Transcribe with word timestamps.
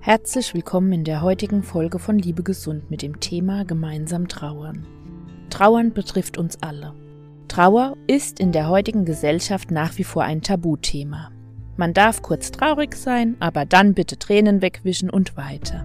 Herzlich 0.00 0.54
willkommen 0.54 0.92
in 0.92 1.02
der 1.02 1.22
heutigen 1.22 1.64
Folge 1.64 1.98
von 1.98 2.20
Liebe 2.20 2.44
Gesund 2.44 2.88
mit 2.88 3.02
dem 3.02 3.18
Thema 3.18 3.64
Gemeinsam 3.64 4.28
Trauern. 4.28 4.86
Trauern 5.50 5.92
betrifft 5.92 6.38
uns 6.38 6.62
alle. 6.62 6.94
Trauer 7.48 7.96
ist 8.06 8.38
in 8.38 8.52
der 8.52 8.68
heutigen 8.68 9.04
Gesellschaft 9.04 9.72
nach 9.72 9.98
wie 9.98 10.04
vor 10.04 10.22
ein 10.22 10.40
Tabuthema. 10.40 11.32
Man 11.76 11.94
darf 11.94 12.22
kurz 12.22 12.52
traurig 12.52 12.94
sein, 12.94 13.36
aber 13.40 13.66
dann 13.66 13.92
bitte 13.92 14.18
Tränen 14.18 14.62
wegwischen 14.62 15.10
und 15.10 15.36
weiter. 15.36 15.84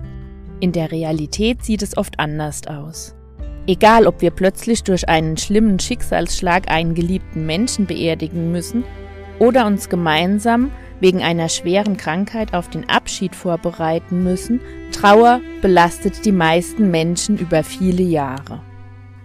In 0.60 0.72
der 0.74 0.92
Realität 0.92 1.66
sieht 1.66 1.82
es 1.82 1.98
oft 1.98 2.20
anders 2.20 2.68
aus. 2.68 3.16
Egal, 3.66 4.06
ob 4.06 4.22
wir 4.22 4.32
plötzlich 4.32 4.84
durch 4.84 5.10
einen 5.10 5.38
schlimmen 5.38 5.80
Schicksalsschlag 5.80 6.70
einen 6.70 6.94
geliebten 6.94 7.48
Menschen 7.48 7.88
beerdigen 7.88 8.52
müssen 8.52 8.84
oder 9.40 9.66
uns 9.66 9.90
gemeinsam 9.90 10.70
wegen 11.04 11.22
einer 11.22 11.50
schweren 11.50 11.98
Krankheit 11.98 12.54
auf 12.54 12.70
den 12.70 12.90
Abschied 12.90 13.36
vorbereiten 13.36 14.24
müssen, 14.24 14.62
Trauer 14.94 15.42
belastet 15.62 16.24
die 16.24 16.32
meisten 16.32 16.90
Menschen 16.92 17.38
über 17.38 17.64
viele 17.64 18.04
Jahre. 18.04 18.62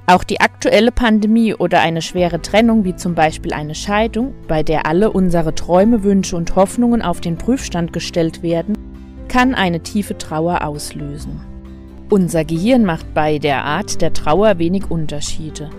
Auch 0.08 0.24
die 0.24 0.40
aktuelle 0.40 0.90
Pandemie 0.90 1.54
oder 1.54 1.80
eine 1.80 2.02
schwere 2.02 2.42
Trennung, 2.42 2.84
wie 2.84 2.96
zum 2.96 3.14
Beispiel 3.14 3.52
eine 3.52 3.76
Scheidung, 3.76 4.34
bei 4.48 4.64
der 4.64 4.86
alle 4.86 5.12
unsere 5.12 5.54
Träume, 5.54 6.02
Wünsche 6.02 6.36
und 6.36 6.56
Hoffnungen 6.56 7.00
auf 7.00 7.20
den 7.20 7.38
Prüfstand 7.38 7.92
gestellt 7.92 8.42
werden, 8.42 8.76
kann 9.28 9.54
eine 9.54 9.80
tiefe 9.80 10.18
Trauer 10.18 10.66
auslösen. 10.66 11.40
Unser 12.10 12.44
Gehirn 12.44 12.84
macht 12.84 13.14
bei 13.14 13.38
der 13.38 13.64
Art 13.64 14.00
der 14.00 14.12
Trauer 14.12 14.58
wenig 14.58 14.90
Unterschiede. 14.90 15.70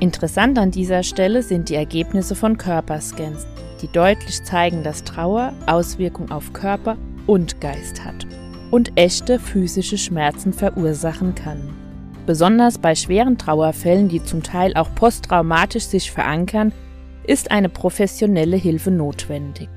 Interessant 0.00 0.58
an 0.58 0.70
dieser 0.70 1.02
Stelle 1.02 1.42
sind 1.42 1.68
die 1.68 1.74
Ergebnisse 1.74 2.36
von 2.36 2.56
Körperscans, 2.56 3.46
die 3.82 3.88
deutlich 3.88 4.44
zeigen, 4.44 4.84
dass 4.84 5.02
Trauer 5.02 5.52
Auswirkungen 5.66 6.30
auf 6.30 6.52
Körper 6.52 6.96
und 7.26 7.60
Geist 7.60 8.04
hat 8.04 8.26
und 8.70 8.92
echte 8.96 9.40
physische 9.40 9.98
Schmerzen 9.98 10.52
verursachen 10.52 11.34
kann. 11.34 11.74
Besonders 12.26 12.78
bei 12.78 12.94
schweren 12.94 13.38
Trauerfällen, 13.38 14.08
die 14.08 14.22
zum 14.22 14.44
Teil 14.44 14.74
auch 14.74 14.94
posttraumatisch 14.94 15.86
sich 15.86 16.12
verankern, 16.12 16.72
ist 17.26 17.50
eine 17.50 17.68
professionelle 17.68 18.56
Hilfe 18.56 18.92
notwendig. 18.92 19.68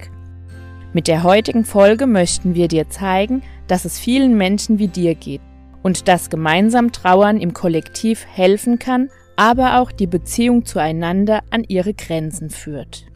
Mit 0.93 1.07
der 1.07 1.23
heutigen 1.23 1.65
Folge 1.65 2.05
möchten 2.05 2.53
wir 2.53 2.67
dir 2.67 2.89
zeigen, 2.89 3.41
dass 3.67 3.85
es 3.85 3.97
vielen 3.97 4.37
Menschen 4.37 4.77
wie 4.77 4.89
dir 4.89 5.15
geht 5.15 5.41
und 5.81 6.07
dass 6.07 6.29
gemeinsam 6.29 6.91
Trauern 6.91 7.39
im 7.39 7.53
Kollektiv 7.53 8.27
helfen 8.27 8.77
kann, 8.77 9.09
aber 9.41 9.79
auch 9.79 9.91
die 9.91 10.05
Beziehung 10.05 10.65
zueinander 10.65 11.41
an 11.49 11.63
ihre 11.67 11.95
Grenzen 11.95 12.51
führt. 12.51 13.07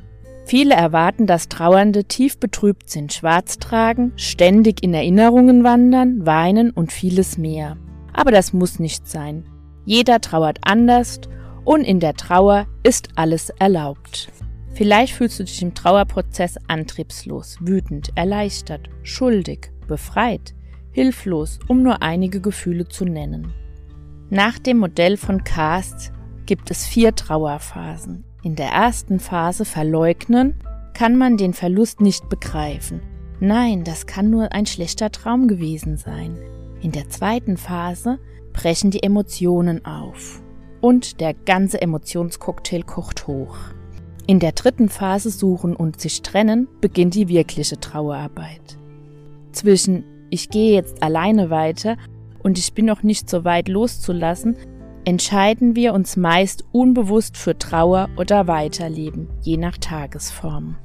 Viele 0.44 0.74
erwarten, 0.74 1.28
dass 1.28 1.50
Trauernde 1.50 2.06
tief 2.06 2.40
betrübt 2.40 2.90
sind, 2.90 3.14
schwarz 3.14 3.60
tragen, 3.60 4.12
ständig 4.16 4.82
in 4.82 4.96
Erinnerungen 4.96 5.64
wandern, 5.64 6.26
weinen 6.26 6.72
und 6.72 6.92
vieles 6.92 7.38
mehr. 7.38 7.78
Aber 8.12 8.32
das 8.32 8.54
muss 8.54 8.80
nicht 8.80 9.08
sein. 9.08 9.46
Jeder 9.86 10.20
trauert 10.20 10.58
anders 10.64 11.22
und 11.64 11.82
in 11.82 12.00
der 12.00 12.16
Trauer 12.16 12.66
ist 12.82 13.10
alles 13.14 13.52
erlaubt. 13.60 14.32
Vielleicht 14.72 15.14
fühlst 15.14 15.40
du 15.40 15.44
dich 15.44 15.62
im 15.62 15.76
Trauerprozess 15.76 16.58
antriebslos, 16.68 17.58
wütend, 17.62 18.10
erleichtert, 18.16 18.90
schuldig, 19.04 19.72
befreit, 19.88 20.56
hilflos, 20.90 21.60
um 21.68 21.84
nur 21.84 22.02
einige 22.02 22.42
Gefühle 22.42 22.88
zu 22.88 23.06
nennen. 23.06 23.54
Nach 24.32 24.58
dem 24.58 24.80
Modell 24.80 25.18
von 25.18 25.44
Cast 25.44 26.12
gibt 26.46 26.72
es 26.72 26.86
vier 26.86 27.16
Trauerphasen. 27.16 28.24
In 28.44 28.56
der 28.56 28.70
ersten 28.70 29.20
Phase 29.20 29.66
verleugnen 29.66 30.56
kann 30.94 31.18
man 31.18 31.38
den 31.38 31.54
Verlust 31.54 32.02
nicht 32.02 32.30
begreifen. 32.30 33.02
Nein, 33.40 33.84
das 33.84 34.06
kann 34.06 34.30
nur 34.30 34.54
ein 34.54 34.66
schlechter 34.66 35.12
Traum 35.12 35.48
gewesen 35.48 35.98
sein. 35.98 36.38
In 36.82 36.92
der 36.92 37.10
zweiten 37.10 37.58
Phase 37.58 38.20
brechen 38.54 38.92
die 38.92 39.04
Emotionen 39.04 39.86
auf 39.86 40.42
und 40.80 41.20
der 41.20 41.34
ganze 41.34 41.82
Emotionscocktail 41.82 42.84
kocht 42.84 43.28
hoch. 43.28 43.58
In 44.28 44.40
der 44.40 44.54
dritten 44.54 44.90
Phase 44.90 45.30
Suchen 45.30 45.76
und 45.76 46.00
sich 46.00 46.22
trennen 46.22 46.68
beginnt 46.82 47.16
die 47.16 47.28
wirkliche 47.28 47.80
Trauerarbeit. 47.80 48.78
Zwischen 49.52 50.04
ich 50.30 50.50
gehe 50.50 50.74
jetzt 50.74 51.04
alleine 51.04 51.50
weiter 51.50 51.98
und 52.42 52.58
ich 52.58 52.74
bin 52.74 52.86
noch 52.86 53.04
nicht 53.04 53.30
so 53.30 53.44
weit 53.44 53.68
loszulassen 53.68 54.56
entscheiden 55.06 55.76
wir 55.76 55.94
uns 55.94 56.18
meist 56.18 56.66
unbewusst 56.72 57.38
für 57.38 57.58
Trauer 57.58 58.10
oder 58.18 58.48
Weiterleben, 58.48 59.30
je 59.42 59.58
nach 59.58 59.78
Tagesform. 59.78 60.78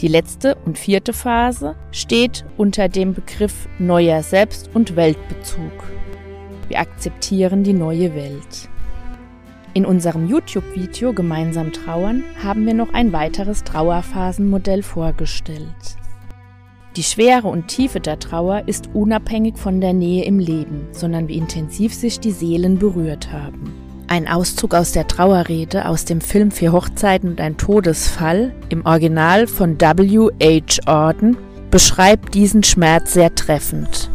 Die 0.00 0.08
letzte 0.08 0.54
und 0.64 0.78
vierte 0.78 1.12
Phase 1.12 1.74
steht 1.90 2.44
unter 2.56 2.88
dem 2.88 3.14
Begriff 3.14 3.68
neuer 3.78 4.22
Selbst- 4.22 4.70
und 4.74 4.94
Weltbezug. 4.94 5.72
Wir 6.68 6.78
akzeptieren 6.78 7.64
die 7.64 7.72
neue 7.72 8.14
Welt. 8.14 8.68
In 9.74 9.86
unserem 9.86 10.28
YouTube-Video 10.28 11.12
Gemeinsam 11.12 11.72
Trauern 11.72 12.22
haben 12.42 12.66
wir 12.66 12.74
noch 12.74 12.92
ein 12.92 13.12
weiteres 13.12 13.64
Trauerphasenmodell 13.64 14.82
vorgestellt. 14.82 15.96
Die 16.98 17.04
Schwere 17.04 17.46
und 17.46 17.68
Tiefe 17.68 18.00
der 18.00 18.18
Trauer 18.18 18.64
ist 18.66 18.88
unabhängig 18.92 19.56
von 19.56 19.80
der 19.80 19.92
Nähe 19.92 20.24
im 20.24 20.40
Leben, 20.40 20.88
sondern 20.90 21.28
wie 21.28 21.36
intensiv 21.36 21.94
sich 21.94 22.18
die 22.18 22.32
Seelen 22.32 22.80
berührt 22.80 23.30
haben. 23.30 23.72
Ein 24.08 24.26
Auszug 24.26 24.74
aus 24.74 24.90
der 24.90 25.06
Trauerrede 25.06 25.86
aus 25.86 26.06
dem 26.06 26.20
Film 26.20 26.50
Vier 26.50 26.72
Hochzeiten 26.72 27.30
und 27.30 27.40
ein 27.40 27.56
Todesfall 27.56 28.52
im 28.68 28.84
Original 28.84 29.46
von 29.46 29.80
W. 29.80 30.30
H. 30.42 30.82
Auden 30.86 31.36
beschreibt 31.70 32.34
diesen 32.34 32.64
Schmerz 32.64 33.12
sehr 33.12 33.32
treffend. 33.32 34.10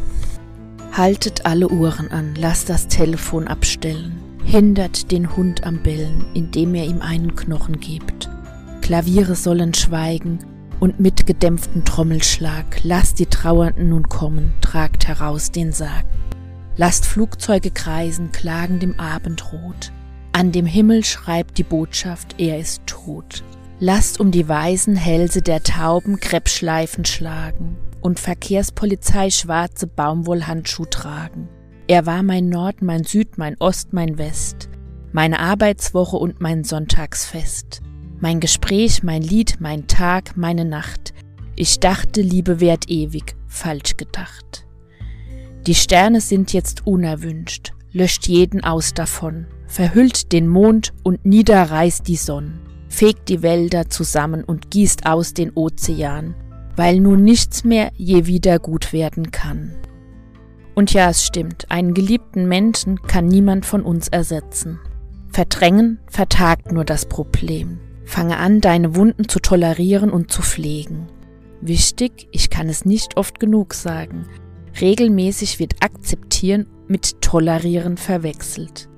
Haltet 0.92 1.46
alle 1.46 1.70
Uhren 1.70 2.12
an, 2.12 2.34
lasst 2.38 2.70
das 2.70 2.90
Telefon 2.90 3.48
abstellen, 3.48 4.20
hindert 4.44 5.10
den 5.10 5.38
Hund 5.38 5.66
am 5.66 5.82
Bellen, 5.82 6.26
indem 6.34 6.76
ihr 6.76 6.84
ihm 6.84 7.02
einen 7.02 7.34
Knochen 7.38 7.80
gebt. 7.80 8.30
Klaviere 8.82 9.36
sollen 9.36 9.74
schweigen, 9.74 10.40
und 10.84 11.00
mit 11.00 11.26
gedämpftem 11.26 11.86
Trommelschlag 11.86 12.84
lasst 12.84 13.20
die 13.20 13.28
Trauernden 13.28 13.88
nun 13.88 14.10
kommen, 14.10 14.54
tragt 14.60 15.08
heraus 15.08 15.50
den 15.50 15.72
Sarg. 15.72 16.04
Lasst 16.76 17.06
Flugzeuge 17.06 17.72
kreisen, 17.72 18.34
klagen 18.34 18.82
dem 18.82 19.00
Abendrot. 19.00 19.94
An 20.34 20.52
dem 20.52 20.66
Himmel 20.66 21.06
schreibt 21.06 21.58
die 21.58 21.64
Botschaft, 21.64 22.36
er 22.38 22.60
ist 22.60 22.86
tot. 22.86 23.46
Lasst 23.80 24.20
um 24.20 24.32
die 24.32 24.46
weißen 24.46 24.98
Hälse 24.98 25.42
der 25.42 25.64
Tauben 25.64 26.20
Kreppschleifen 26.20 27.06
schlagen 27.06 27.78
und 28.02 28.20
Verkehrspolizei 28.20 29.30
schwarze 29.30 29.88
Baumwollhandschuh 29.88 30.88
tragen. 30.88 31.48
Er 31.88 32.06
war 32.06 32.24
mein 32.24 32.50
Nord, 32.50 32.82
mein 32.82 33.06
Süd, 33.06 33.38
mein 33.38 33.56
Ost, 33.60 33.94
mein 33.94 34.18
West, 34.18 34.68
meine 35.14 35.40
Arbeitswoche 35.40 36.18
und 36.18 36.42
mein 36.42 36.66
Sonntagsfest. 36.66 37.82
Mein 38.24 38.40
Gespräch, 38.40 39.04
mein 39.04 39.22
Lied, 39.22 39.58
mein 39.60 39.86
Tag, 39.88 40.38
meine 40.38 40.64
Nacht. 40.64 41.14
Ich 41.58 41.82
dachte, 41.82 42.22
Liebe 42.22 42.62
währt 42.62 42.90
ewig, 42.90 43.36
falsch 43.48 43.98
gedacht. 43.98 44.66
Die 45.68 45.76
Sterne 45.76 46.22
sind 46.22 46.54
jetzt 46.54 46.88
unerwünscht, 46.88 47.74
löscht 47.92 48.30
jeden 48.30 48.64
aus 48.64 48.94
davon, 48.94 49.48
verhüllt 49.68 50.32
den 50.32 50.48
Mond 50.48 50.94
und 51.04 51.26
niederreißt 51.26 52.08
die 52.08 52.16
Sonne, 52.16 52.62
fegt 52.88 53.28
die 53.28 53.42
Wälder 53.42 53.90
zusammen 53.90 54.46
und 54.46 54.72
gießt 54.72 55.06
aus 55.06 55.34
den 55.34 55.52
Ozean, 55.54 56.34
weil 56.78 57.02
nun 57.02 57.26
nichts 57.26 57.66
mehr 57.66 57.92
je 57.98 58.26
wieder 58.26 58.58
gut 58.58 58.94
werden 58.94 59.32
kann. 59.32 59.76
Und 60.76 60.94
ja, 60.94 61.10
es 61.10 61.26
stimmt, 61.26 61.70
einen 61.70 61.94
geliebten 61.94 62.48
Menschen 62.48 63.02
kann 63.02 63.28
niemand 63.28 63.66
von 63.66 63.82
uns 63.82 64.08
ersetzen. 64.08 64.80
Verdrängen 65.34 66.00
vertagt 66.08 66.72
nur 66.72 66.86
das 66.86 67.06
Problem. 67.06 67.82
Fange 68.06 68.38
an, 68.38 68.62
deine 68.62 68.96
Wunden 68.96 69.28
zu 69.28 69.40
tolerieren 69.40 70.10
und 70.10 70.32
zu 70.32 70.42
pflegen. 70.42 71.08
Wichtig, 71.62 72.28
ich 72.32 72.50
kann 72.50 72.68
es 72.70 72.86
nicht 72.86 73.18
oft 73.18 73.40
genug 73.40 73.74
sagen, 73.74 74.28
regelmäßig 74.80 75.60
wird 75.60 75.76
akzeptieren 75.82 76.68
mit 76.88 77.22
tolerieren 77.22 77.98
verwechselt. 77.98 78.90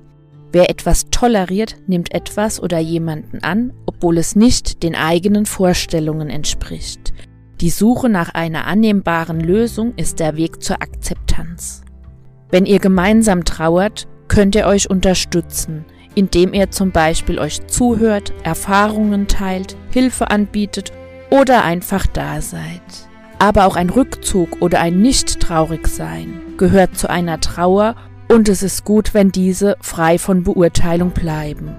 Wer 0.52 0.70
etwas 0.70 1.10
toleriert, 1.10 1.76
nimmt 1.86 2.14
etwas 2.14 2.60
oder 2.60 2.78
jemanden 2.78 3.42
an, 3.42 3.72
obwohl 3.86 4.18
es 4.18 4.36
nicht 4.36 4.82
den 4.82 4.94
eigenen 4.94 5.46
Vorstellungen 5.46 6.30
entspricht. 6.30 7.12
Die 7.60 7.70
Suche 7.70 8.08
nach 8.08 8.34
einer 8.34 8.66
annehmbaren 8.66 9.40
Lösung 9.40 9.94
ist 9.96 10.20
der 10.20 10.36
Weg 10.36 10.62
zur 10.62 10.82
Akzeptanz. 10.82 11.82
Wenn 12.50 12.66
ihr 12.66 12.78
gemeinsam 12.78 13.44
trauert, 13.44 14.06
könnt 14.28 14.54
ihr 14.54 14.66
euch 14.66 14.90
unterstützen, 14.90 15.84
indem 16.16 16.52
ihr 16.52 16.72
zum 16.72 16.90
Beispiel 16.90 17.38
euch 17.38 17.64
zuhört, 17.68 18.32
Erfahrungen 18.42 19.28
teilt, 19.28 19.76
Hilfe 19.92 20.30
anbietet 20.30 20.92
oder 21.30 21.62
einfach 21.62 22.06
da 22.08 22.40
seid. 22.40 22.82
Aber 23.38 23.66
auch 23.66 23.76
ein 23.76 23.90
Rückzug 23.90 24.60
oder 24.60 24.80
ein 24.80 25.00
Nicht-Traurig-Sein 25.00 26.40
gehört 26.56 26.96
zu 26.96 27.08
einer 27.08 27.38
Trauer 27.38 27.94
und 28.28 28.48
es 28.48 28.62
ist 28.62 28.84
gut, 28.84 29.14
wenn 29.14 29.30
diese 29.30 29.76
frei 29.80 30.18
von 30.18 30.42
Beurteilung 30.42 31.10
bleiben. 31.10 31.76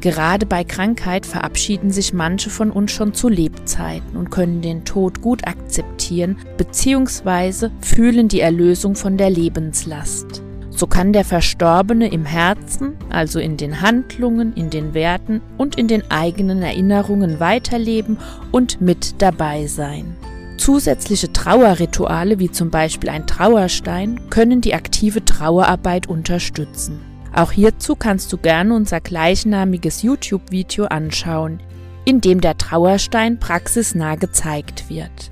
Gerade 0.00 0.46
bei 0.46 0.64
Krankheit 0.64 1.24
verabschieden 1.26 1.90
sich 1.90 2.12
manche 2.12 2.50
von 2.50 2.70
uns 2.70 2.92
schon 2.92 3.14
zu 3.14 3.28
Lebzeiten 3.28 4.16
und 4.16 4.30
können 4.30 4.60
den 4.60 4.84
Tod 4.84 5.20
gut 5.20 5.48
akzeptieren 5.48 6.36
bzw. 6.58 7.70
fühlen 7.80 8.28
die 8.28 8.40
Erlösung 8.40 8.94
von 8.96 9.16
der 9.16 9.30
Lebenslast. 9.30 10.43
So 10.76 10.88
kann 10.88 11.12
der 11.12 11.24
Verstorbene 11.24 12.08
im 12.08 12.24
Herzen, 12.24 12.94
also 13.08 13.38
in 13.38 13.56
den 13.56 13.80
Handlungen, 13.80 14.52
in 14.54 14.70
den 14.70 14.92
Werten 14.92 15.40
und 15.56 15.76
in 15.76 15.86
den 15.86 16.10
eigenen 16.10 16.62
Erinnerungen 16.62 17.38
weiterleben 17.38 18.18
und 18.50 18.80
mit 18.80 19.22
dabei 19.22 19.66
sein. 19.66 20.16
Zusätzliche 20.56 21.32
Trauerrituale 21.32 22.38
wie 22.38 22.50
zum 22.50 22.70
Beispiel 22.70 23.10
ein 23.10 23.26
Trauerstein 23.26 24.20
können 24.30 24.60
die 24.60 24.74
aktive 24.74 25.24
Trauerarbeit 25.24 26.08
unterstützen. 26.08 27.00
Auch 27.32 27.52
hierzu 27.52 27.96
kannst 27.96 28.32
du 28.32 28.36
gerne 28.36 28.74
unser 28.74 29.00
gleichnamiges 29.00 30.02
YouTube-Video 30.02 30.86
anschauen, 30.86 31.60
in 32.04 32.20
dem 32.20 32.40
der 32.40 32.56
Trauerstein 32.56 33.38
praxisnah 33.38 34.14
gezeigt 34.14 34.88
wird. 34.88 35.30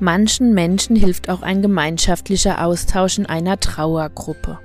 Manchen 0.00 0.52
Menschen 0.52 0.96
hilft 0.96 1.28
auch 1.30 1.42
ein 1.42 1.62
gemeinschaftlicher 1.62 2.64
Austausch 2.64 3.18
in 3.18 3.26
einer 3.26 3.60
Trauergruppe. 3.60 4.58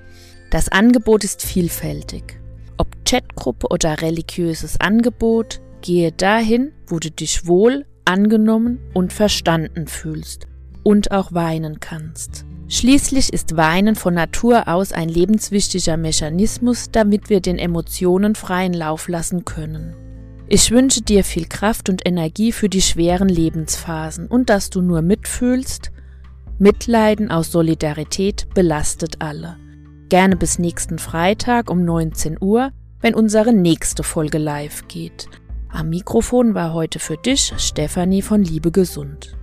Das 0.50 0.70
Angebot 0.70 1.24
ist 1.24 1.44
vielfältig. 1.44 2.40
Ob 2.78 2.88
Chatgruppe 3.06 3.68
oder 3.70 4.02
religiöses 4.02 4.80
Angebot, 4.82 5.62
gehe 5.82 6.12
dahin, 6.12 6.72
wo 6.88 6.98
du 6.98 7.12
dich 7.12 7.46
wohl, 7.46 7.86
angenommen 8.06 8.80
und 8.94 9.14
verstanden 9.14 9.88
fühlst 9.88 10.48
und 10.84 11.12
auch 11.12 11.34
weinen 11.34 11.80
kannst. 11.80 12.46
Schließlich 12.68 13.32
ist 13.32 13.58
Weinen 13.58 13.96
von 13.96 14.16
Natur 14.16 14.68
aus 14.68 14.92
ein 14.92 15.10
lebenswichtiger 15.10 15.98
Mechanismus, 15.98 16.90
damit 16.92 17.30
wir 17.30 17.42
den 17.42 17.60
Emotionen 17.60 18.34
freien 18.34 18.74
Lauf 18.74 19.08
lassen 19.08 19.46
können. 19.46 19.96
Ich 20.48 20.72
wünsche 20.72 21.02
dir 21.02 21.24
viel 21.24 21.46
Kraft 21.48 21.90
und 21.90 22.08
Energie 22.08 22.52
für 22.52 22.70
die 22.70 22.82
schweren 22.82 23.30
Lebensphasen 23.30 24.28
und 24.28 24.50
dass 24.50 24.72
du 24.72 24.82
nur 24.82 25.04
mitfühlst. 25.04 25.92
Mitleiden 26.58 27.30
aus 27.30 27.52
Solidarität 27.52 28.48
belastet 28.56 29.18
alle. 29.20 29.58
Gerne 30.10 30.36
bis 30.36 30.58
nächsten 30.58 30.98
Freitag 30.98 31.70
um 31.70 31.86
19 31.86 32.38
Uhr, 32.42 32.72
wenn 33.00 33.14
unsere 33.14 33.54
nächste 33.54 34.02
Folge 34.02 34.40
live 34.40 34.88
geht. 34.88 35.30
Am 35.70 35.90
Mikrofon 35.90 36.56
war 36.56 36.74
heute 36.74 36.98
für 36.98 37.16
dich 37.16 37.54
Stefanie 37.58 38.24
von 38.24 38.42
Liebe 38.42 38.72
Gesund. 38.72 39.39